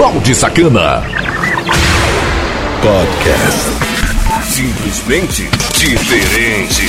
Balde 0.00 0.34
Sacana. 0.34 1.02
Podcast. 2.80 3.68
Simplesmente 4.48 5.46
diferente. 5.76 6.86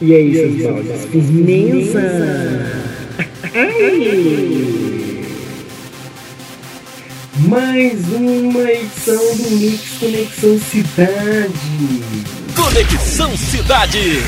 E 0.00 0.12
é 0.12 0.20
isso, 0.20 0.72
baldes. 0.72 1.04
Firmeza! 1.04 2.00
Mais 7.48 8.06
uma 8.08 8.70
edição 8.70 9.36
do 9.36 9.50
Mix 9.52 9.98
Conexão 9.98 10.58
Cidade. 10.58 11.52
Conexão 12.54 13.36
Cidade. 13.36 14.22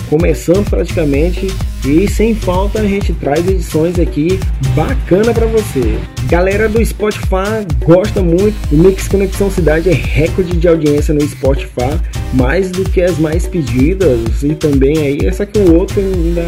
começando 0.09 0.65
praticamente 0.71 1.49
e 1.85 2.09
sem 2.09 2.35
falta 2.35 2.81
a 2.81 2.87
gente 2.87 3.13
traz 3.13 3.47
edições 3.47 3.99
aqui 3.99 4.39
bacana 4.75 5.33
para 5.35 5.47
você. 5.47 5.99
Galera 6.27 6.69
do 6.69 6.85
Spotify 6.85 7.67
gosta 7.85 8.23
muito. 8.23 8.55
O 8.73 8.79
Mix 8.79 9.07
Conexão 9.07 9.51
Cidade 9.51 9.91
é 9.91 9.93
recorde 9.93 10.57
de 10.57 10.67
audiência 10.67 11.13
no 11.13 11.21
Spotify, 11.21 12.01
mais 12.33 12.71
do 12.71 12.85
que 12.85 13.03
as 13.03 13.19
mais 13.19 13.47
pedidas 13.47 14.43
e 14.43 14.55
também 14.55 14.99
aí, 14.99 15.33
só 15.33 15.45
que 15.45 15.59
o 15.59 15.75
outro 15.75 16.01
ainda 16.01 16.47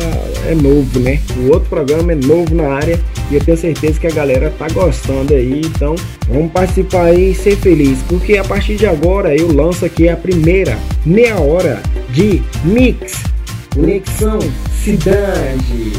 é 0.49 0.55
novo, 0.55 0.99
né? 1.01 1.21
O 1.37 1.53
outro 1.53 1.69
programa 1.69 2.13
é 2.13 2.17
novo 2.17 2.55
na 2.55 2.69
área 2.69 2.99
e 3.31 3.35
eu 3.35 3.45
tenho 3.45 3.57
certeza 3.57 4.01
que 4.01 4.07
a 4.07 4.11
galera 4.11 4.53
tá 4.59 4.69
gostando 4.73 5.35
aí, 5.35 5.61
então 5.65 5.95
vamos 6.29 6.51
participar 6.53 7.07
aí 7.07 7.33
e 7.33 7.35
ser 7.35 7.57
feliz, 7.57 7.99
porque 8.09 8.39
a 8.39 8.45
partir 8.45 8.77
de 8.77 8.87
agora 8.87 9.37
eu 9.37 9.53
lanço 9.53 9.85
aqui 9.85 10.09
a 10.09 10.17
primeira 10.17 10.79
meia 11.05 11.39
hora 11.39 11.83
de 12.11 12.43
Mix 12.65 13.36
Conexão 13.77 14.39
Cidade. 14.83 15.93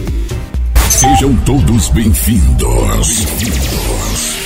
Sejam 0.89 1.35
todos 1.45 1.89
bem-vindos. 1.89 3.25
Bem-vindos. 3.25 4.37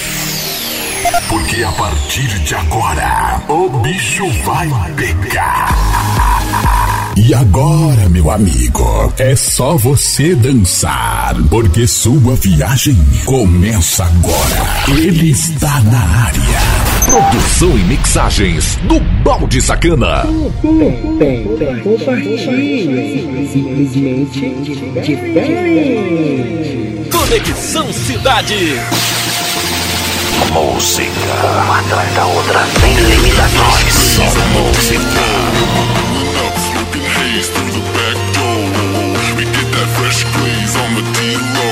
Porque 1.30 1.64
a 1.64 1.72
partir 1.72 2.28
de 2.40 2.53
agora, 2.56 3.42
o 3.47 3.69
bicho 3.80 4.30
vai 4.44 4.68
pegar. 4.97 5.69
E 7.16 7.34
agora, 7.34 8.09
meu 8.09 8.30
amigo, 8.30 9.14
é 9.18 9.34
só 9.34 9.78
você 9.78 10.36
dançar, 10.36 11.34
porque 11.50 11.88
sua 11.88 12.36
viagem 12.36 12.98
começa 13.24 14.03
agora. 14.03 15.00
Ele 15.00 15.31
está 15.31 15.80
na 15.80 16.00
área. 16.25 16.91
Produção 17.11 17.77
e 17.77 17.83
mixagens 17.83 18.77
do 18.83 18.97
Balde 19.22 19.61
Sacana. 19.61 20.25
Tem, 20.61 21.17
tem, 21.19 21.45
tem. 21.57 21.79
Compartilhe. 21.81 23.49
Simplesmente 23.51 24.49
diferente. 25.01 27.09
Conexão 27.11 27.91
Cidade. 27.91 28.79
Música, 30.53 31.09
uma 31.66 31.79
atrás 31.79 32.13
da 32.13 32.25
outra, 32.27 32.66
sem 32.79 32.94
limitações. 32.94 33.94
Só 33.94 34.23
música. 34.23 35.51
fresh 39.97 40.23
glaze 40.23 40.77
on 40.77 40.95
the 40.95 41.01
D-low 41.13 41.70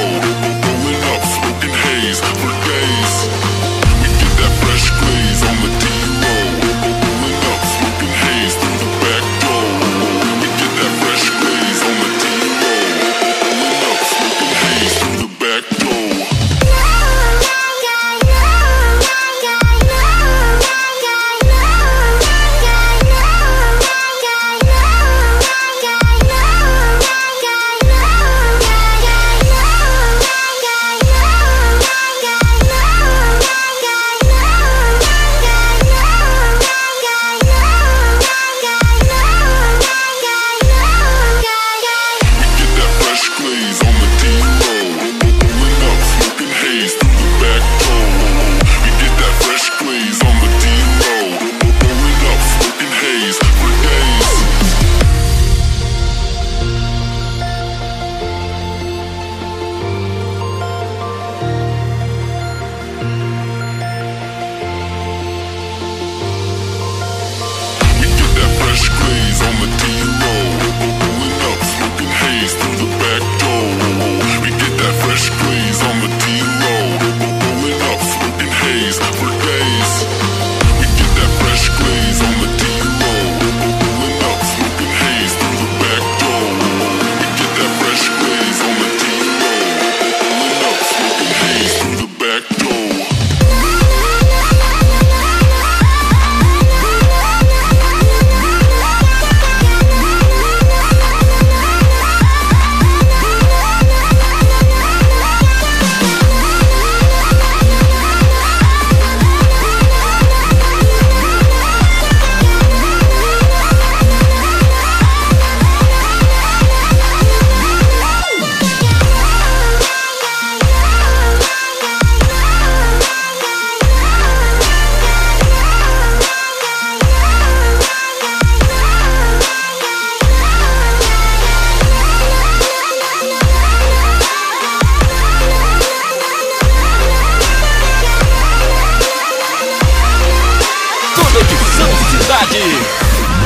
cidade. 142.10 142.64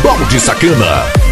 Balde 0.02 0.40
Sacana. 0.40 1.23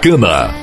Sacana. 0.00 0.59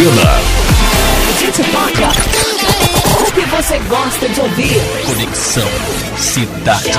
Sacana. 0.00 0.40
A 1.28 1.32
gente 1.38 1.62
toca 1.64 2.08
o 3.20 3.32
que 3.32 3.40
você 3.50 3.78
gosta 3.80 4.28
de 4.30 4.40
ouvir. 4.40 4.80
Conexão 5.04 5.68
Cidade. 6.16 6.90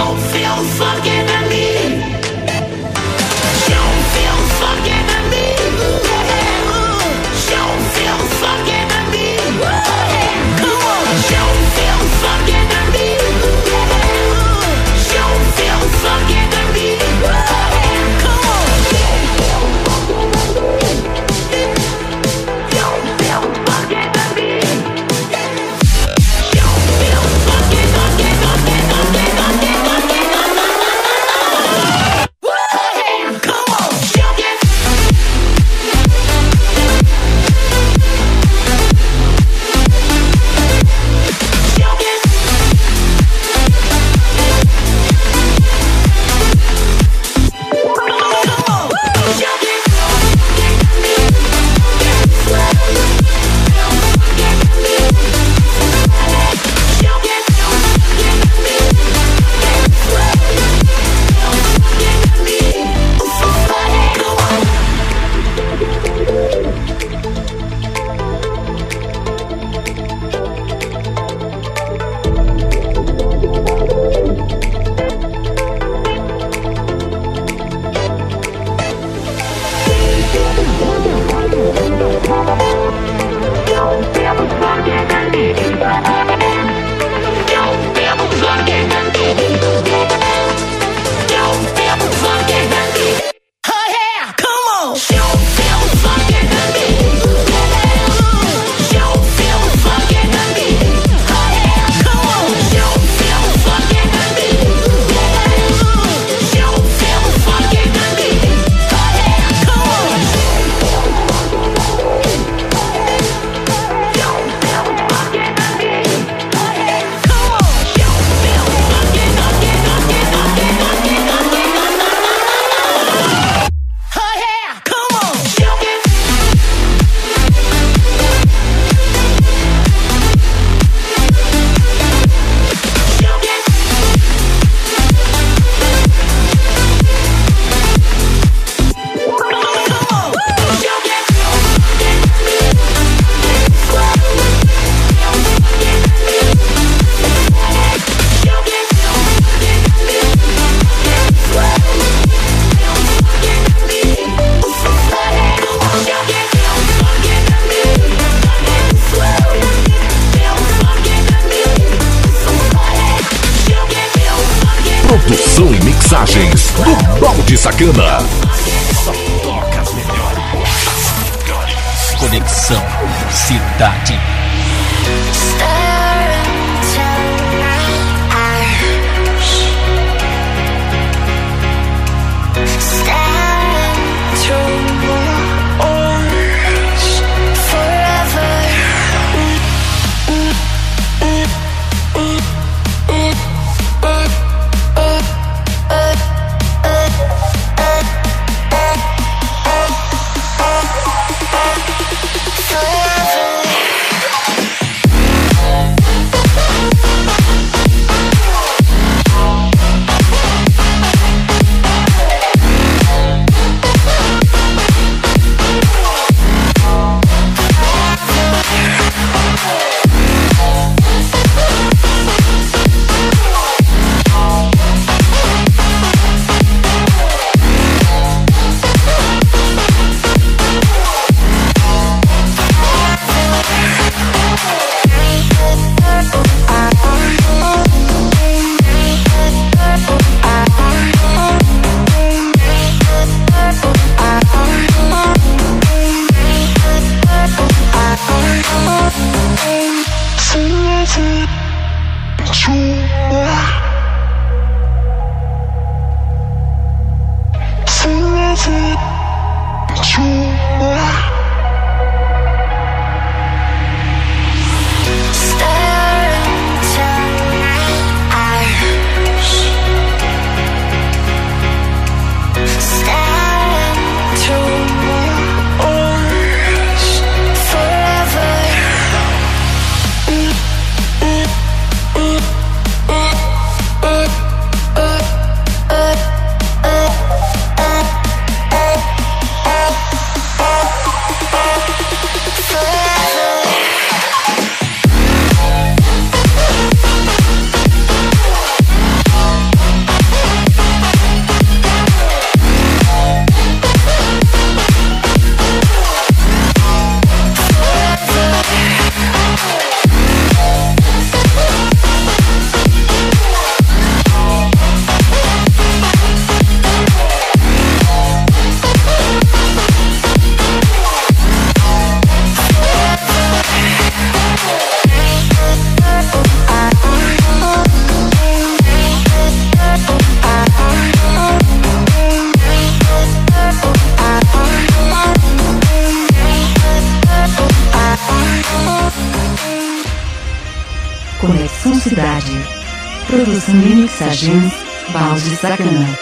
sacana. 345.61 346.17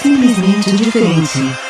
Simplesmente 0.00 0.70
diferente. 0.76 1.67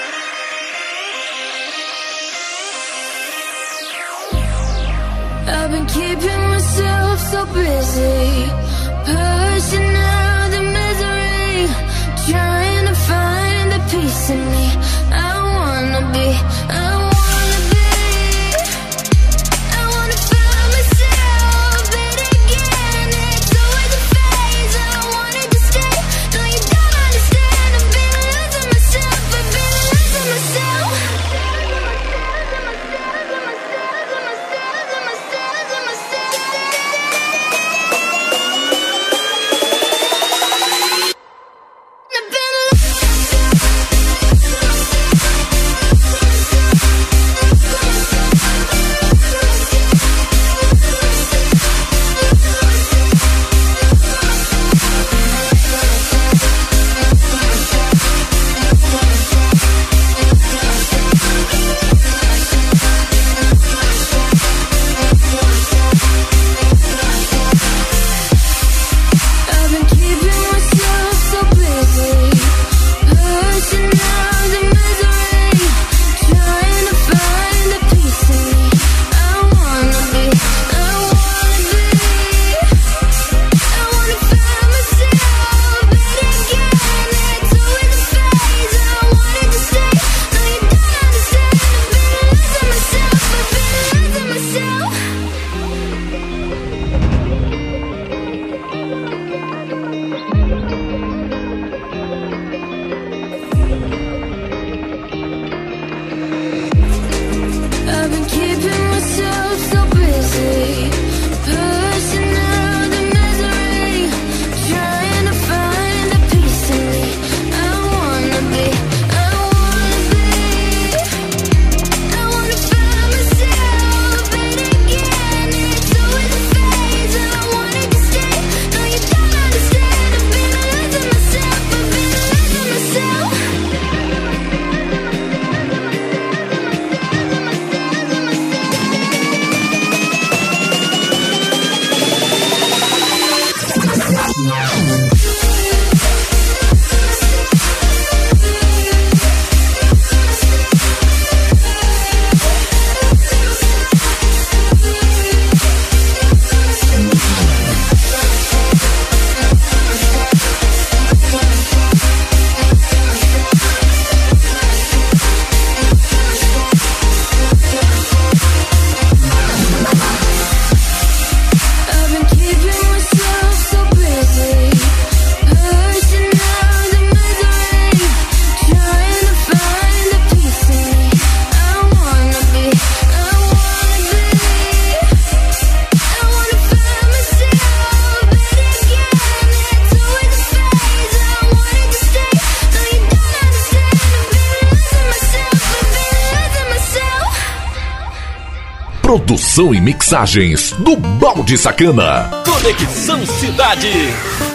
produção 199.59 199.75
e 199.75 199.81
mixagens 199.81 200.73
do 200.79 200.97
Balde 200.97 201.59
Sacana. 201.59 202.31
Conexão 202.45 203.27
Cidade. 203.27 203.91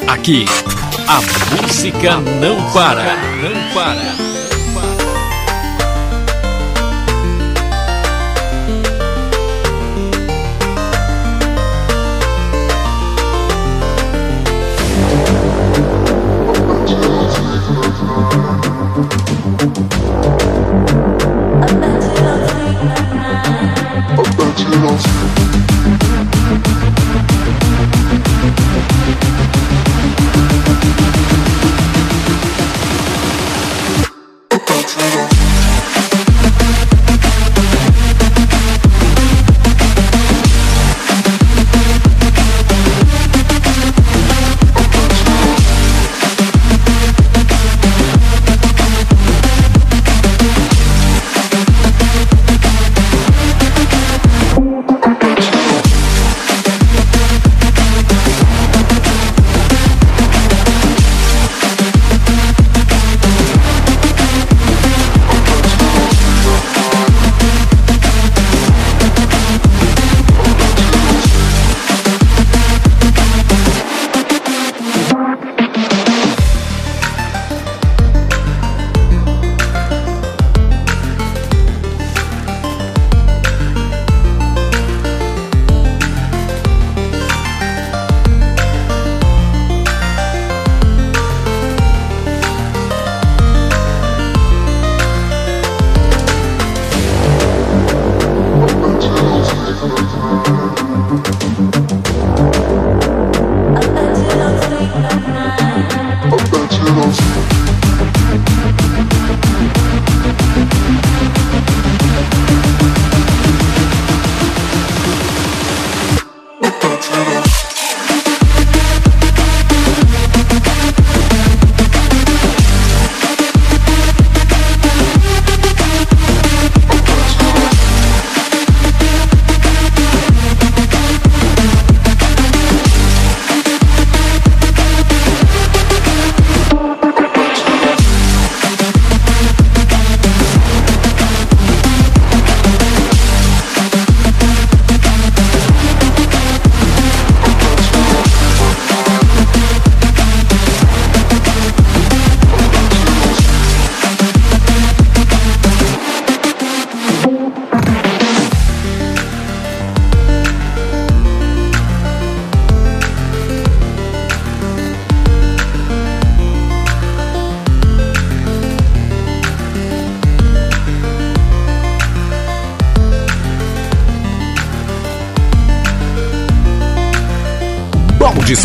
Aqui, 0.08 0.46
a 1.08 1.62
música 1.62 2.18
não 2.40 2.72
para. 2.72 3.16
Não 3.42 3.74
para. 3.74 4.33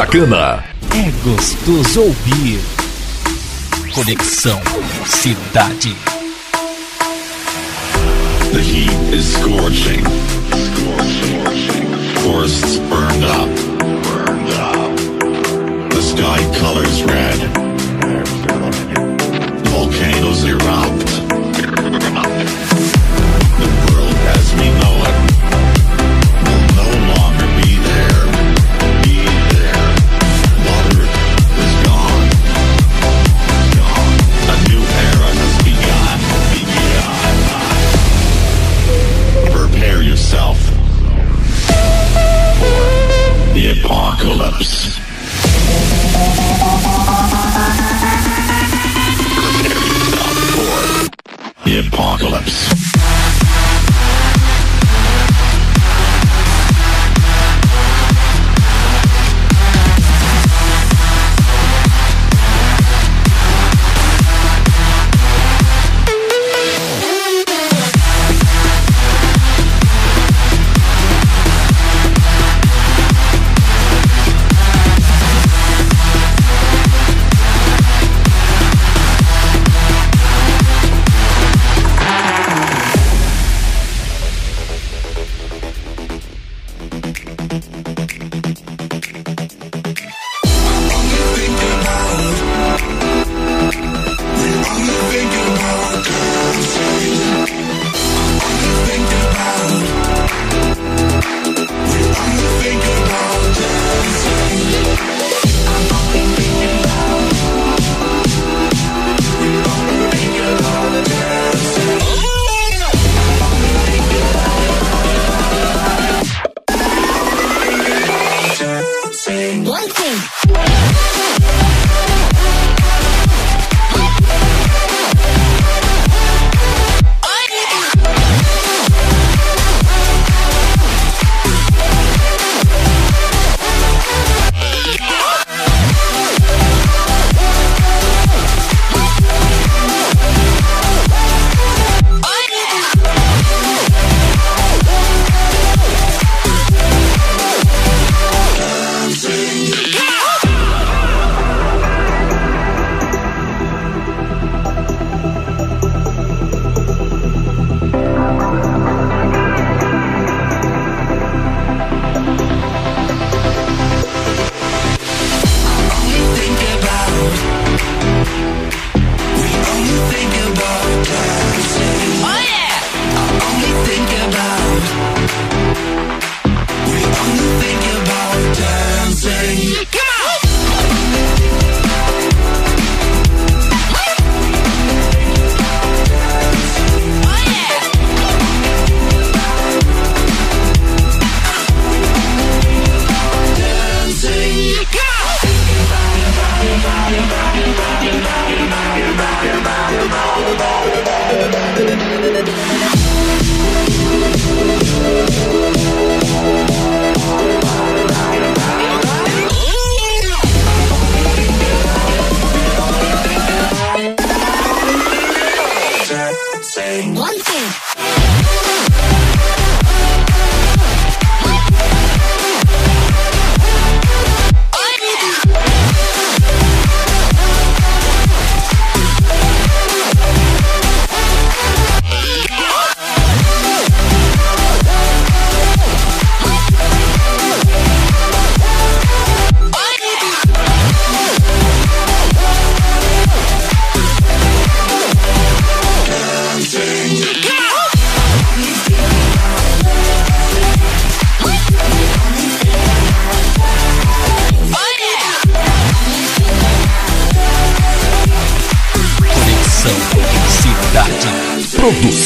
Sacana. 0.09 0.64
É 0.94 1.11
gostoso 1.23 2.01
ouvir. 2.01 2.61
Conexão 3.94 4.59
Cidade. 5.05 5.94
The 8.51 8.59
heat 8.59 9.14
is 9.14 9.27
scorching. 9.35 10.03
Forests 12.23 12.79
burned 12.88 13.25
up. 13.25 13.58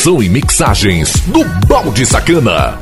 Produção 0.03 0.21
e 0.21 0.29
mixagens 0.29 1.21
do 1.29 1.45
Balde 1.69 2.05
Sacana. 2.05 2.77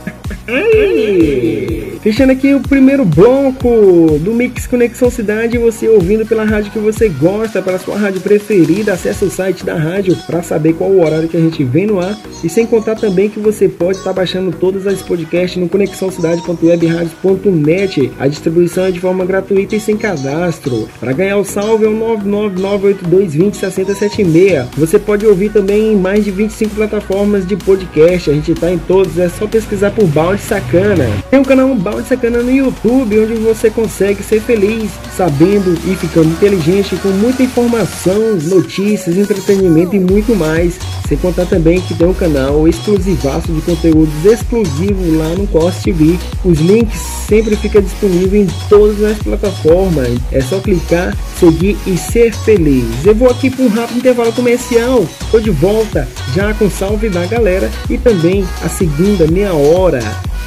Fechando 2.03 2.33
aqui 2.33 2.55
o 2.55 2.61
primeiro 2.61 3.05
bloco 3.05 4.19
do 4.21 4.33
Mix 4.33 4.67
Conexão 4.67 5.11
Cidade, 5.11 5.59
você 5.59 5.87
ouvindo 5.87 6.25
pela 6.25 6.45
rádio 6.45 6.73
que 6.73 6.79
você 6.79 7.11
gosta, 7.11 7.61
pela 7.61 7.79
sua 7.79 7.99
rádio 7.99 8.23
preferida, 8.23 8.95
acesse 8.95 9.23
o 9.23 9.31
site 9.31 9.67
da 9.67 9.75
rádio 9.75 10.17
para 10.27 10.43
saber 10.43 10.73
qual 10.73 10.89
o 10.89 11.05
horário 11.05 11.29
que 11.29 11.37
a 11.37 11.41
gente 11.41 11.63
vem 11.63 11.87
no 11.87 12.01
ar 12.01 12.19
e 12.43 12.49
sem 12.49 12.65
contar 12.65 12.95
também 12.95 13.29
que 13.29 13.39
você 13.39 13.69
pode 13.69 13.99
estar 13.99 14.15
baixando 14.15 14.51
todos 14.51 14.87
os 14.87 15.03
podcasts 15.03 15.61
no 15.61 15.69
conexãocidade.webradios.net. 15.69 18.11
A 18.19 18.27
distribuição 18.27 18.87
é 18.87 18.91
de 18.91 18.99
forma 18.99 19.27
gratuita 19.27 19.77
e 19.77 19.81
sem 19.81 19.99
cadastro. 19.99 20.89
Para 20.99 21.13
ganhar 21.13 21.37
o 21.37 21.45
salve 21.45 21.85
é 21.85 21.89
o 21.89 22.19
99982206076. 22.25 24.69
Você 24.79 24.99
pode 24.99 25.27
ouvir 25.27 25.53
também 25.53 25.93
em 25.93 25.97
mais 25.97 26.25
de 26.25 26.31
25 26.31 26.77
plataformas 26.77 27.47
de 27.47 27.57
podcast. 27.57 28.31
A 28.31 28.33
gente 28.33 28.53
está 28.53 28.71
em 28.71 28.79
todos, 28.79 29.19
é 29.19 29.29
só 29.29 29.47
pesquisar 29.47 29.91
por 29.91 30.07
Balde 30.07 30.41
Sacana. 30.41 31.07
Tem 31.31 31.39
o 31.39 31.45
canal 31.45 31.69
Balde 31.91 32.07
Sacana 32.07 32.41
no 32.41 32.53
YouTube, 32.53 33.19
onde 33.19 33.35
você 33.35 33.69
consegue 33.69 34.23
ser 34.23 34.41
feliz, 34.41 34.93
sabendo 35.17 35.77
e 35.91 35.97
ficando 35.97 36.29
inteligente 36.29 36.95
com 36.95 37.09
muita 37.09 37.43
informação, 37.43 38.37
notícias, 38.45 39.17
entretenimento 39.17 39.97
e 39.97 39.99
muito 39.99 40.37
mais. 40.37 40.79
Sem 41.09 41.19
contar 41.19 41.47
também 41.47 41.81
que 41.81 41.93
tem 41.95 42.07
um 42.07 42.15
canal 42.15 42.69
exclusivaço 42.69 43.53
de 43.53 43.61
conteúdos 43.63 44.25
exclusivos 44.25 45.13
lá 45.17 45.31
no 45.31 45.49
Cost 45.49 45.83
TV. 45.83 46.17
Os 46.45 46.61
links 46.61 47.01
sempre 47.27 47.57
ficam 47.57 47.83
disponíveis 47.83 48.49
em 48.49 48.69
todas 48.69 49.03
as 49.03 49.19
plataformas. 49.19 50.17
É 50.31 50.41
só 50.41 50.61
clicar, 50.61 51.17
seguir 51.41 51.77
e 51.89 51.97
ser 51.97 52.33
feliz. 52.33 53.05
Eu 53.05 53.17
vou 53.17 53.29
aqui 53.29 53.51
para 53.51 53.65
um 53.65 53.69
rápido 53.69 53.99
intervalo 53.99 54.33
comercial. 54.33 55.05
Estou 55.23 55.41
de 55.41 55.51
volta 55.51 56.07
já 56.37 56.55
com 56.55 56.71
salve 56.71 57.09
da 57.09 57.27
galera 57.27 57.69
e 57.89 57.99
também 57.99 58.47
a 58.63 58.69
segunda 58.69 59.27
meia 59.27 59.53
hora 59.53 60.01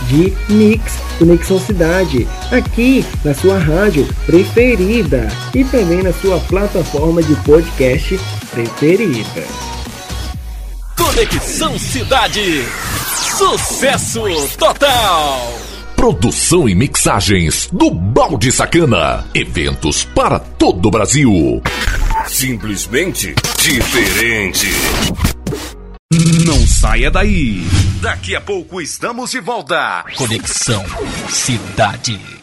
de 0.07 0.33
Mix 0.49 1.03
Conexão 1.33 1.59
Cidade, 1.59 2.27
aqui 2.51 3.03
na 3.25 3.33
sua 3.33 3.57
rádio 3.57 4.07
preferida 4.23 5.27
e 5.55 5.63
também 5.63 6.03
na 6.03 6.13
sua 6.13 6.39
plataforma 6.41 7.23
de 7.23 7.35
podcast 7.37 8.19
preferida. 8.51 9.43
Conexão 10.95 11.79
Cidade. 11.79 12.63
Sucesso 13.35 14.21
total. 14.59 15.53
Produção 15.95 16.69
e 16.69 16.75
mixagens 16.75 17.67
do 17.73 17.89
Balde 17.89 18.51
Sacana. 18.51 19.25
Eventos 19.33 20.03
para 20.03 20.37
todo 20.37 20.85
o 20.85 20.91
Brasil. 20.91 21.63
Simplesmente 22.27 23.33
diferente. 23.57 24.67
Não 26.45 26.62
saia 26.83 27.09
daí. 27.09 27.63
Daqui 28.01 28.35
a 28.35 28.41
pouco 28.41 28.81
estamos 28.81 29.31
de 29.31 29.39
volta. 29.39 30.03
Conexão 30.17 30.83
Cidade. 31.29 32.42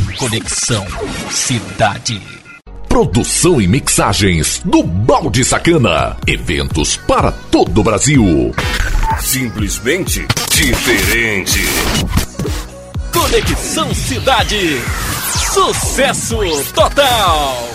Conexão 0.17 0.85
Cidade. 1.29 2.21
Produção 2.87 3.61
e 3.61 3.67
mixagens 3.67 4.61
do 4.65 4.83
Balde 4.83 5.43
Sacana. 5.43 6.17
Eventos 6.27 6.97
para 6.97 7.31
todo 7.31 7.79
o 7.79 7.83
Brasil. 7.83 8.53
Simplesmente 9.19 10.25
diferente. 10.51 11.59
Conexão 13.13 13.93
Cidade. 13.93 14.81
Sucesso 15.53 16.37
total. 16.73 17.69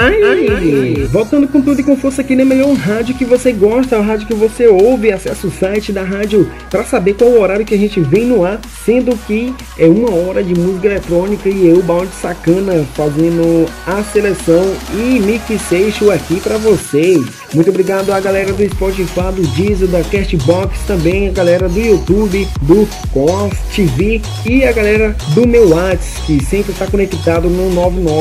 Ai, 0.00 0.22
ai, 0.22 1.06
voltando 1.10 1.48
com 1.48 1.60
tudo 1.60 1.80
e 1.80 1.82
com 1.82 1.96
força 1.96 2.22
aqui 2.22 2.36
na 2.36 2.44
melhor 2.44 2.72
rádio 2.74 3.16
que 3.16 3.24
você 3.24 3.52
gosta, 3.52 3.98
a 3.98 4.00
rádio 4.00 4.28
que 4.28 4.34
você 4.34 4.68
ouve, 4.68 5.10
acesse 5.10 5.44
o 5.44 5.50
site 5.50 5.90
da 5.90 6.04
rádio 6.04 6.48
para 6.70 6.84
saber 6.84 7.14
qual 7.14 7.30
o 7.30 7.40
horário 7.40 7.66
que 7.66 7.74
a 7.74 7.78
gente 7.78 8.00
vem 8.00 8.24
no 8.24 8.44
ar, 8.44 8.60
sendo 8.84 9.16
que 9.26 9.52
é 9.76 9.86
uma 9.86 10.14
hora 10.14 10.40
de 10.40 10.54
música 10.54 10.86
eletrônica 10.86 11.48
e 11.48 11.66
eu, 11.66 11.82
Balde 11.82 12.12
Sacana, 12.12 12.86
fazendo 12.94 13.66
a 13.84 14.00
seleção 14.04 14.72
e 14.94 15.18
mixation 15.18 16.12
aqui 16.12 16.38
para 16.38 16.58
vocês. 16.58 17.37
Muito 17.54 17.70
obrigado 17.70 18.12
à 18.12 18.20
galera 18.20 18.52
do 18.52 18.62
Spotify, 18.68 19.32
do 19.34 19.42
Diesel, 19.54 19.88
da 19.88 20.02
Castbox, 20.04 20.80
também 20.86 21.28
a 21.28 21.32
galera 21.32 21.66
do 21.66 21.80
YouTube, 21.80 22.46
do 22.60 22.86
Cos 23.10 23.56
TV 23.74 24.20
e 24.44 24.64
a 24.64 24.72
galera 24.72 25.16
do 25.34 25.48
meu 25.48 25.70
WhatsApp, 25.70 26.26
que 26.26 26.44
sempre 26.44 26.72
está 26.72 26.86
conectado 26.86 27.48
no 27.48 27.70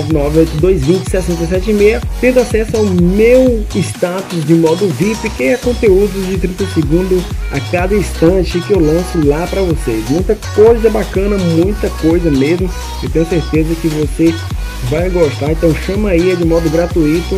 99982206776, 0.10 2.02
tendo 2.22 2.40
acesso 2.40 2.78
ao 2.78 2.86
meu 2.86 3.66
status 3.76 4.46
de 4.46 4.54
modo 4.54 4.88
VIP, 4.88 5.30
que 5.32 5.44
é 5.44 5.58
conteúdos 5.58 6.26
de 6.26 6.38
30 6.38 6.66
segundos 6.68 7.22
a 7.52 7.60
cada 7.72 7.94
instante 7.96 8.62
que 8.62 8.72
eu 8.72 8.80
lanço 8.80 9.20
lá 9.28 9.46
para 9.46 9.62
vocês. 9.62 10.10
Muita 10.10 10.38
coisa 10.56 10.90
bacana, 10.90 11.38
muita 11.38 11.90
coisa 11.90 12.32
mesmo. 12.32 12.70
Eu 13.04 13.10
tenho 13.10 13.26
certeza 13.28 13.76
que 13.76 13.90
você 13.90 14.34
vai 14.86 15.10
gostar, 15.10 15.52
então 15.52 15.74
chama 15.76 16.10
aí, 16.10 16.32
é 16.32 16.36
de 16.36 16.46
modo 16.46 16.70
gratuito, 16.70 17.36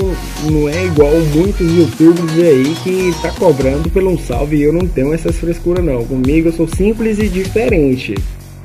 não 0.51 0.69
é 0.69 0.85
igual 0.85 1.11
muitos 1.33 1.67
youtubers 1.71 2.37
aí 2.37 2.75
que 2.83 3.13
tá 3.21 3.31
cobrando 3.31 3.89
pelo 3.89 4.11
um 4.11 4.17
salve 4.17 4.57
e 4.57 4.63
eu 4.63 4.73
não 4.73 4.87
tenho 4.87 5.13
essas 5.13 5.37
frescuras 5.37 5.83
não. 5.83 6.05
Comigo 6.05 6.49
eu 6.49 6.53
sou 6.53 6.67
simples 6.67 7.17
e 7.19 7.27
diferente. 7.27 8.15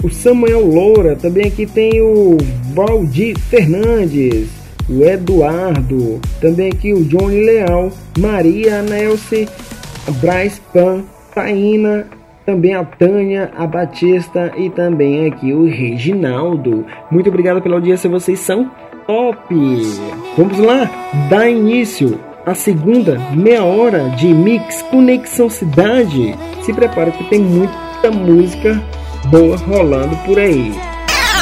O 0.03 0.11
Samuel 0.11 0.67
Loura, 0.67 1.17
também 1.17 1.47
aqui 1.47 1.65
tem 1.65 2.03
o 2.03 2.37
Valdir 2.75 3.39
Fernandes, 3.39 4.49
o 4.89 5.03
Eduardo, 5.03 6.21
também 6.41 6.71
aqui 6.71 6.93
o 6.93 7.05
Johnny 7.05 7.43
Leal, 7.43 7.91
Maria 8.19 8.83
Nelce, 8.83 9.49
Bryce 10.21 10.61
Pan, 10.73 11.05
Taina, 11.35 12.07
também 12.45 12.75
a 12.75 12.85
Tânia, 12.85 13.51
a 13.57 13.67
Batista 13.67 14.53
e 14.57 14.69
também 14.71 15.27
aqui 15.27 15.53
o 15.53 15.65
Reginaldo. 15.65 16.87
Muito 17.11 17.29
obrigado 17.29 17.61
pela 17.63 17.77
audiência, 17.77 18.09
vocês 18.11 18.41
são 18.41 18.71
top! 19.07 19.55
Vamos 20.37 20.59
lá, 20.59 20.91
dar 21.29 21.49
início 21.49 22.21
à 22.47 22.55
segunda 22.55 23.19
meia 23.33 23.65
hora 23.65 24.11
de 24.11 24.27
Mix 24.27 24.83
Conexão 24.83 25.49
Cidade. 25.49 26.35
Se 26.63 26.73
prepara 26.73 27.11
que 27.11 27.25
tem 27.25 27.41
muita 27.41 28.11
música 28.11 28.83
boa 29.27 29.57
rolando 29.57 30.17
por 30.19 30.39
aí. 30.39 30.73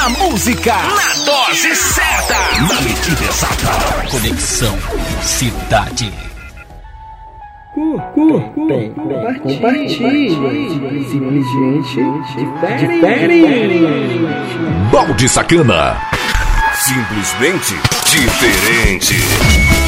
A 0.05 0.09
música 0.09 0.73
na 0.73 1.25
dose 1.25 1.75
certa. 1.75 2.35
Na 2.61 2.81
medida 2.81 3.25
exata. 3.25 4.11
Conexão 4.11 4.77
Cidade. 5.23 6.32
Compartilhe, 9.43 10.29
simplesmente 11.11 12.01
diferente. 12.37 13.81
Balde 14.91 15.29
Sacana. 15.29 15.97
Simplesmente 16.75 17.75
diferente. 18.11 19.82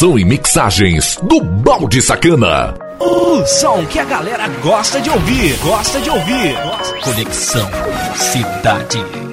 Produção 0.00 0.18
e 0.18 0.24
mixagens 0.24 1.18
do 1.22 1.42
Balde 1.42 2.00
Sacana. 2.00 2.74
O 2.98 3.44
som 3.44 3.84
que 3.84 3.98
a 3.98 4.04
galera 4.04 4.48
gosta 4.62 4.98
de 4.98 5.10
ouvir, 5.10 5.54
gosta 5.58 6.00
de 6.00 6.08
ouvir. 6.08 6.56
Conexão 7.02 7.68
Cidade. 8.14 9.29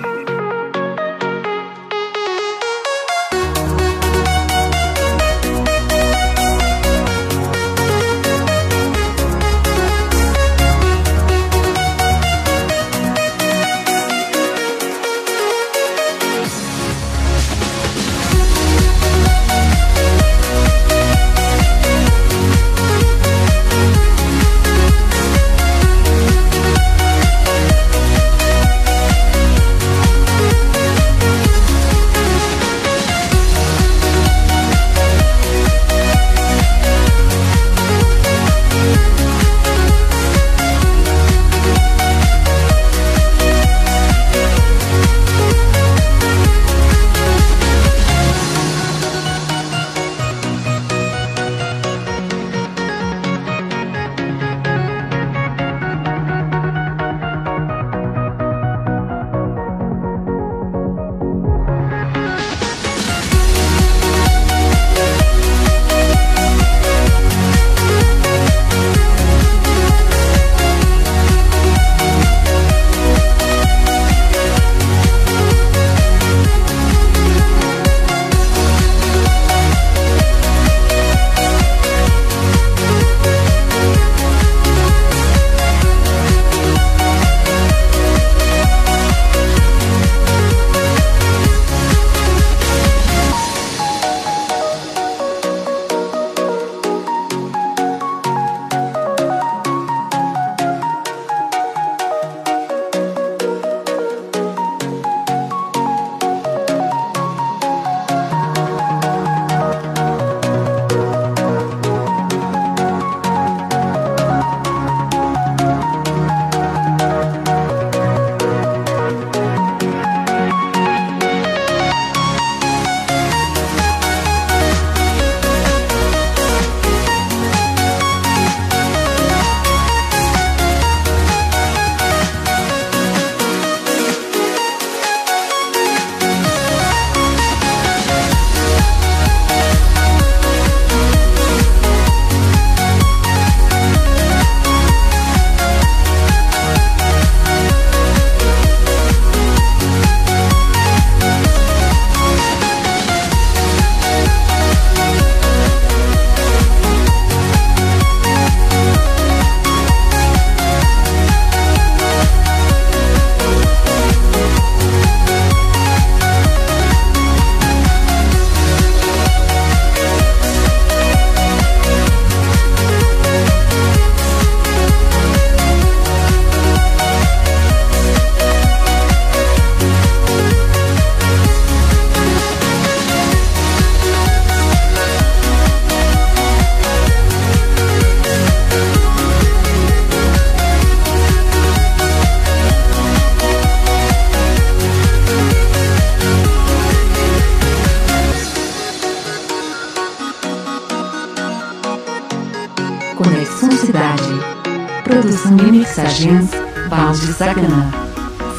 Sacana. 207.38 207.92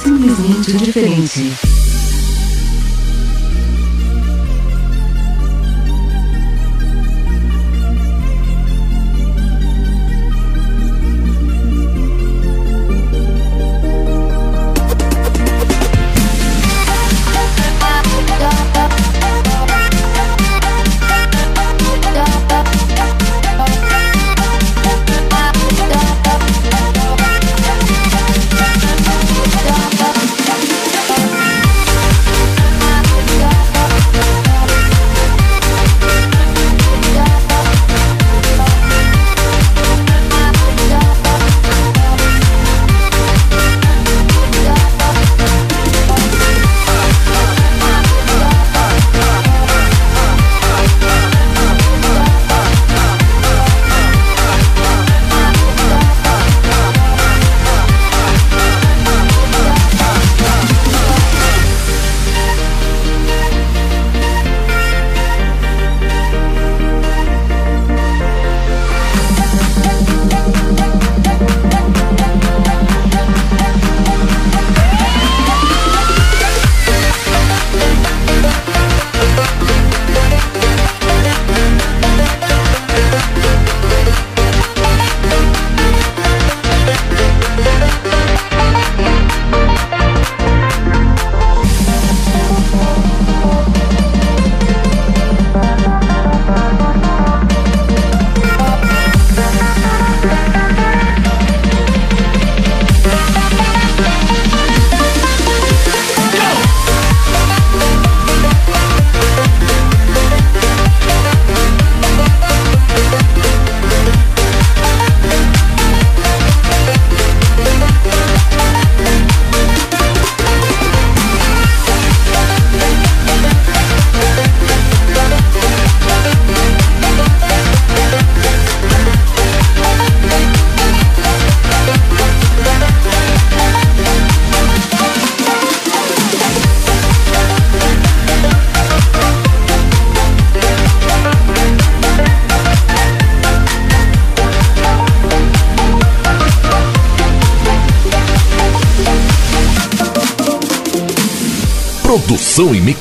Simplesmente 0.00 0.72
diferente. 0.76 1.77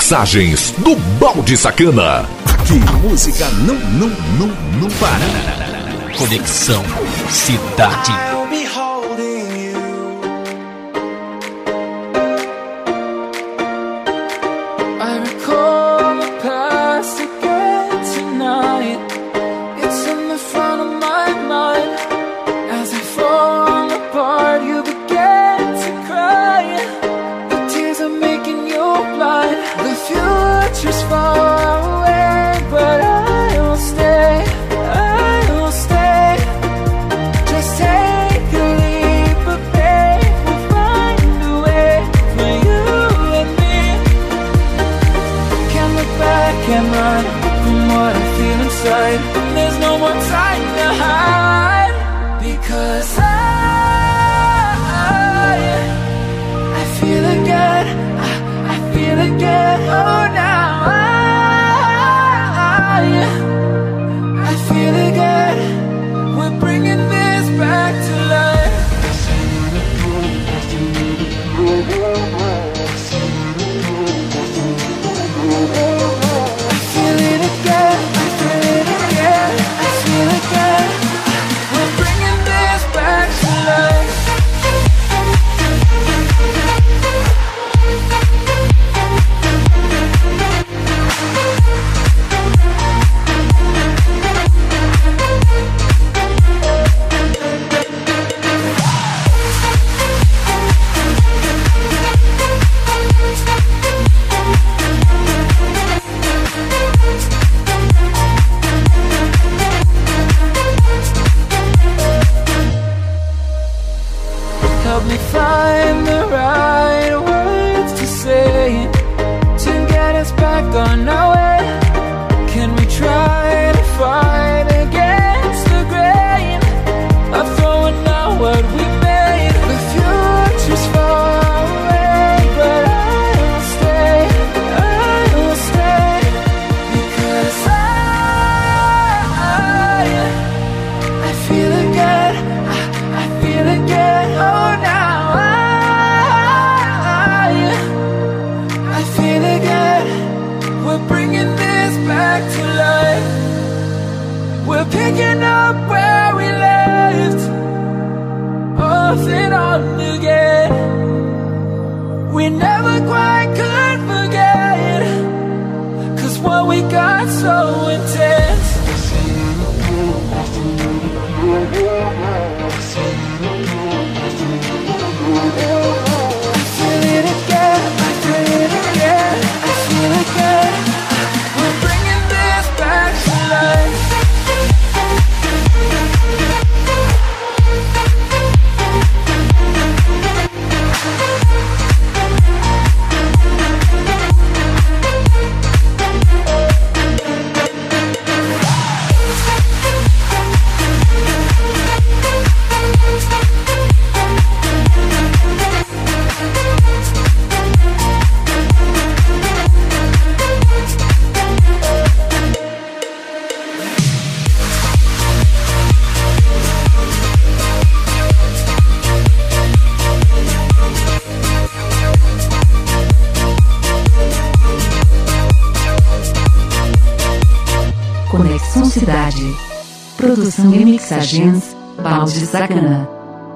Mensagens 0.08 0.72
do 0.78 0.96
Balde 1.20 1.58
Sacana. 1.58 2.26
Que 2.66 2.80
música 3.06 3.46
não, 3.66 3.76
não, 3.76 4.08
não, 4.40 4.48
não 4.80 4.90
para. 4.92 6.18
Conexão 6.18 6.82
Cidade. 7.30 8.28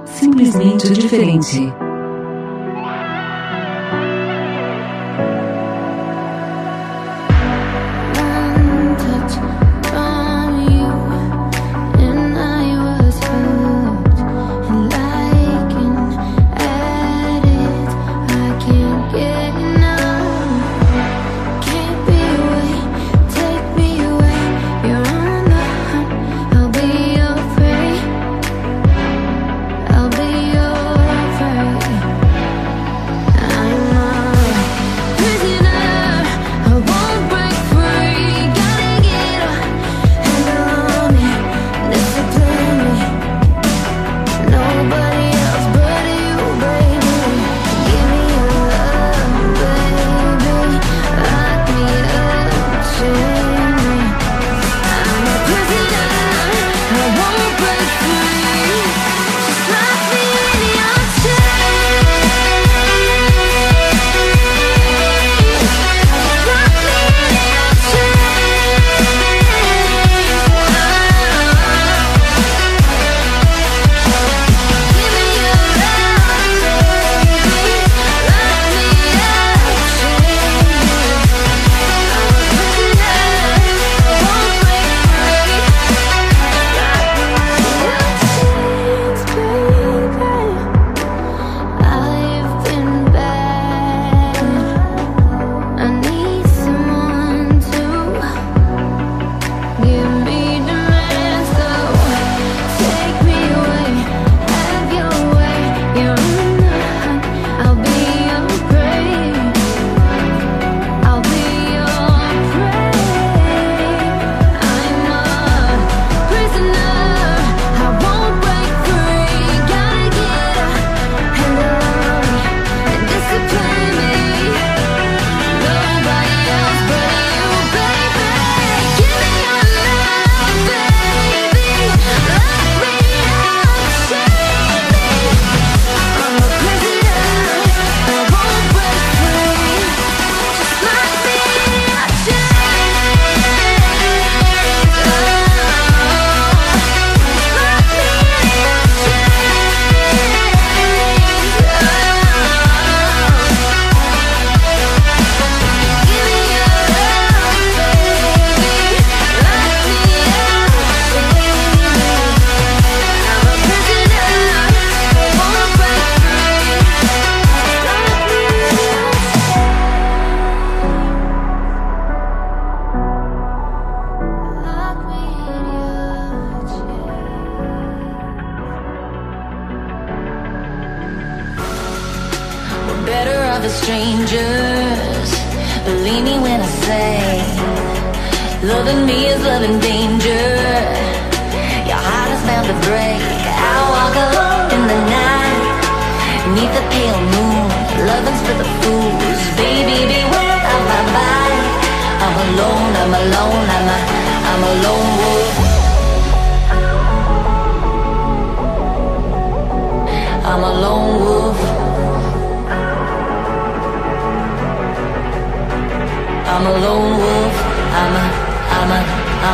simplesmente 0.06 0.90
diferente. 0.92 1.91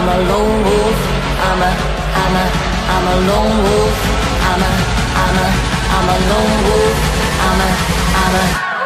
I'm 0.08 0.22
a 0.22 0.30
lone 0.30 0.64
wolf. 0.64 1.00
I'm 1.48 1.62
a, 1.62 1.72
I'm 2.16 2.36
a, 2.40 2.46
I'm 2.94 3.08
a 3.08 3.16
lone 3.28 3.58
wolf. 3.66 3.96
I'm 4.48 4.64
a, 4.64 4.72
I'm 5.20 5.38
a, 5.44 5.48
I'm 5.96 6.08
a 6.08 6.18
lone 6.32 6.64
wolf. 6.64 6.98
I'm 7.44 7.60
a, 7.60 7.70
I'm 8.16 8.36
a. 8.64 8.77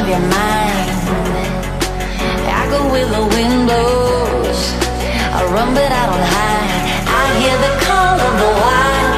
of 0.00 0.08
your 0.08 0.24
mind. 0.32 0.88
I 2.48 2.62
go 2.72 2.80
where 2.92 3.04
the 3.04 3.22
wind 3.34 3.68
blows. 3.68 4.60
I 5.36 5.44
run, 5.52 5.74
but 5.76 5.90
I 5.92 6.04
don't 6.08 6.26
hide. 6.36 6.72
I 7.20 7.24
hear 7.40 7.56
the 7.66 7.72
call 7.84 8.16
of 8.28 8.32
the 8.42 8.50
wild, 8.64 9.12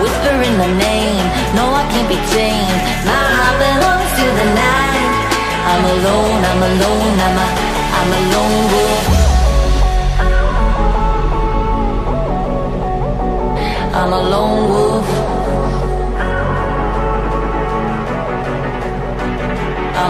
whispering 0.00 0.56
the 0.64 0.70
name. 0.88 1.24
No, 1.52 1.64
I 1.80 1.84
can't 1.92 2.08
be 2.08 2.20
tamed. 2.32 2.80
My 3.04 3.24
heart 3.36 3.56
belongs 3.60 4.10
to 4.18 4.26
the 4.40 4.48
night. 4.64 5.10
I'm 5.70 5.84
alone. 5.94 6.40
I'm 6.50 6.62
alone. 6.70 7.16
I'm 7.26 7.36
a, 7.44 7.48
I'm 7.98 8.10
a 8.18 8.20
lone 8.32 8.60
wolf. 8.72 9.06
I'm 14.00 14.12
a 14.12 14.20
lone 14.32 14.62
wolf. 14.70 15.19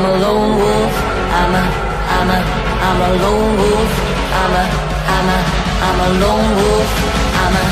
I'm 0.00 0.06
a 0.06 0.16
lone 0.16 0.56
wolf. 0.56 0.94
I'm 1.38 1.54
a, 1.54 1.64
I'm 2.16 2.30
a, 2.30 2.38
I'm 2.88 3.00
a 3.02 3.22
lone 3.22 3.56
wolf. 3.58 3.92
I'm 4.32 4.54
a, 4.56 4.64
I'm 5.12 5.28
a, 5.28 5.38
I'm 5.84 6.00
a 6.00 6.08
lone 6.24 6.56
wolf. 6.56 6.90
I'm 7.36 7.56
a, 7.60 7.64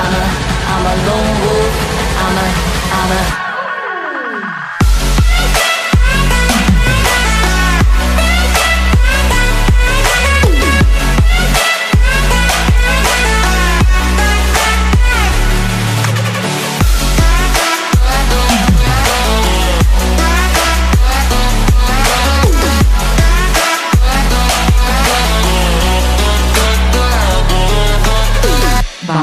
I'm 0.00 0.14
a, 0.16 0.24
I'm 0.72 0.86
a 0.86 0.94
lone 1.06 1.34
wolf. 1.44 1.74
I'm 2.24 2.36
a, 2.38 2.46
I'm 2.90 3.40
a. 3.40 3.43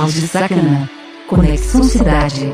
Balde 0.01 0.27
Sacana. 0.27 0.89
Conexão 1.27 1.83
Cidade. 1.83 2.51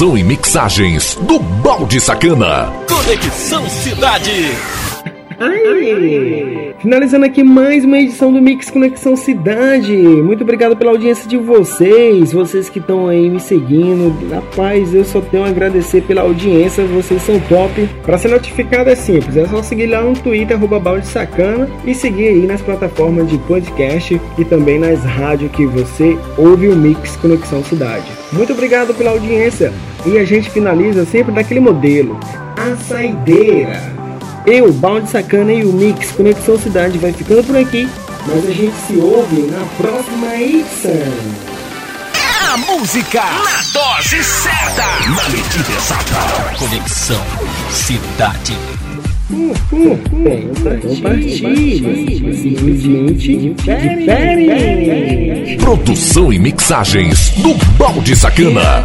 Produção 0.00 0.16
e 0.16 0.24
mixagens 0.24 1.14
do 1.16 1.38
Balde 1.38 2.00
Sacana. 2.00 2.72
Conexão 2.88 3.68
Cidade. 3.68 4.46
Ai. 5.38 6.74
Finalizando 6.78 7.26
aqui 7.26 7.44
mais 7.44 7.84
uma 7.84 7.98
edição 7.98 8.32
do 8.32 8.40
Mix 8.40 8.70
Conexão 8.70 9.14
Cidade. 9.14 9.94
Muito 9.94 10.42
obrigado 10.42 10.74
pela 10.74 10.92
audiência 10.92 11.28
de 11.28 11.36
vocês, 11.36 12.32
vocês 12.32 12.70
que 12.70 12.78
estão 12.78 13.08
aí 13.08 13.28
me 13.28 13.40
seguindo. 13.40 14.16
Rapaz, 14.30 14.94
eu 14.94 15.04
só 15.04 15.20
tenho 15.20 15.44
a 15.44 15.48
agradecer 15.48 16.00
pela 16.04 16.22
audiência, 16.22 16.82
vocês 16.86 17.20
são 17.20 17.38
top. 17.40 17.86
Para 18.02 18.16
ser 18.16 18.28
notificado 18.28 18.88
é 18.88 18.94
simples, 18.94 19.36
é 19.36 19.46
só 19.46 19.62
seguir 19.62 19.88
lá 19.88 20.00
no 20.00 20.14
Twitter, 20.14 20.56
arroba 20.56 21.02
Sacana, 21.02 21.68
e 21.84 21.94
seguir 21.94 22.28
aí 22.28 22.46
nas 22.46 22.62
plataformas 22.62 23.28
de 23.28 23.36
podcast 23.36 24.18
e 24.38 24.44
também 24.46 24.78
nas 24.78 25.04
rádios 25.04 25.52
que 25.52 25.66
você 25.66 26.16
ouve 26.38 26.68
o 26.68 26.76
Mix 26.76 27.16
Conexão 27.16 27.62
Cidade. 27.62 28.19
Muito 28.32 28.52
obrigado 28.52 28.94
pela 28.94 29.10
audiência 29.10 29.72
e 30.06 30.18
a 30.18 30.24
gente 30.24 30.50
finaliza 30.50 31.04
sempre 31.04 31.32
daquele 31.32 31.60
modelo, 31.60 32.18
a 32.56 32.76
saideira. 32.84 33.82
Eu, 34.46 34.72
Balde 34.72 35.10
Sacana 35.10 35.52
e 35.52 35.64
o 35.64 35.72
Mix 35.72 36.12
Conexão 36.12 36.58
Cidade 36.58 36.98
vai 36.98 37.12
ficando 37.12 37.44
por 37.44 37.56
aqui, 37.56 37.88
mas 38.26 38.46
a 38.46 38.52
gente 38.52 38.74
se 38.86 38.96
ouve 38.96 39.42
na 39.42 39.64
próxima 39.76 40.34
edição. 40.36 41.50
A 42.52 42.56
música 42.56 43.20
na 43.22 43.62
dose 43.72 44.24
certa, 44.24 44.84
na 45.08 45.28
medida 45.28 45.72
exata. 45.76 46.58
Conexão 46.58 47.22
Cidade. 47.70 48.79
Produção 55.60 56.32
e 56.32 56.38
mixagens 56.38 57.30
do 57.36 57.54
Balde 57.78 58.16
Sacana. 58.16 58.84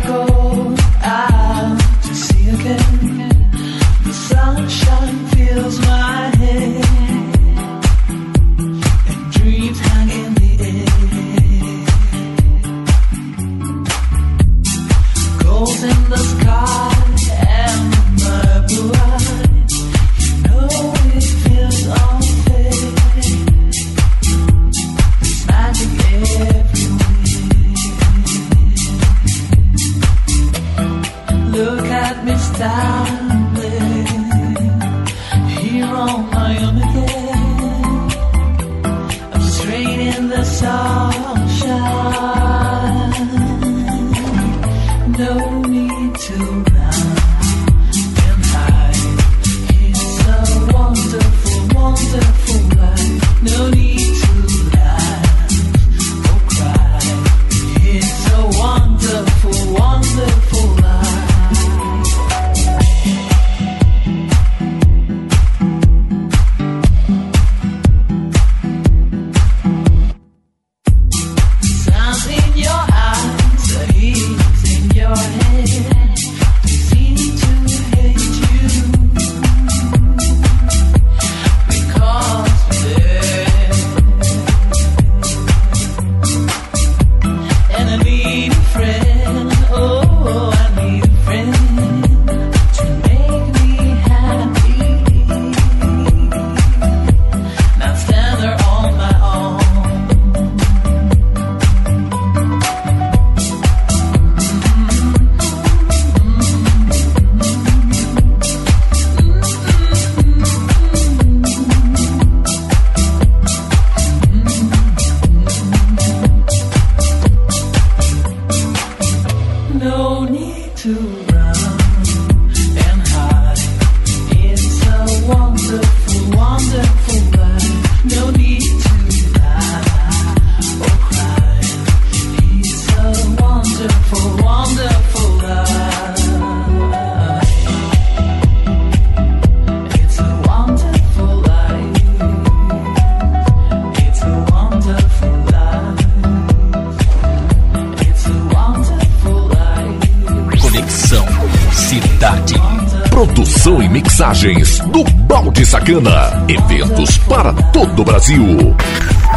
Mixagens 154.25 154.79
do 154.87 155.03
Balde 155.27 155.63
Sacana. 155.63 156.43
Eventos 156.47 157.15
para 157.19 157.53
todo 157.53 158.01
o 158.01 158.03
Brasil. 158.03 158.75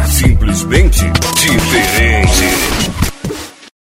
Simplesmente 0.07 1.05
diferente. 1.35 2.78